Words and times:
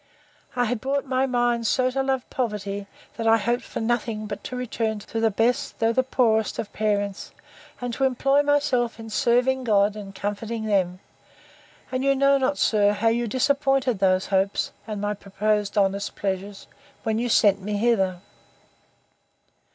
I 0.55 0.65
had 0.65 0.81
brought 0.81 1.05
my 1.05 1.27
mind 1.27 1.67
so 1.67 1.91
to 1.91 2.01
love 2.01 2.27
poverty, 2.31 2.87
that 3.17 3.27
I 3.27 3.37
hoped 3.37 3.61
for 3.63 3.79
nothing 3.79 4.25
but 4.25 4.43
to 4.45 4.55
return 4.55 4.97
to 4.97 5.19
the 5.19 5.29
best, 5.29 5.77
though 5.77 5.93
the 5.93 6.01
poorest 6.01 6.57
of 6.57 6.73
parents; 6.73 7.31
and 7.79 7.93
to 7.93 8.05
employ 8.05 8.41
myself 8.41 8.99
in 8.99 9.11
serving 9.11 9.63
God, 9.63 9.95
and 9.95 10.15
comforting 10.15 10.65
them; 10.65 11.01
and 11.91 12.03
you 12.03 12.15
know 12.15 12.39
not, 12.39 12.57
sir, 12.57 12.93
how 12.93 13.09
you 13.09 13.27
disappointed 13.27 13.99
those 13.99 14.25
hopes, 14.25 14.71
and 14.87 14.99
my 15.01 15.13
proposed 15.13 15.77
honest 15.77 16.15
pleasures, 16.15 16.65
when 17.03 17.19
you 17.19 17.29
sent 17.29 17.61
me 17.61 17.77
hither. 17.77 18.21